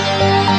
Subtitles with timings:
[0.00, 0.49] Música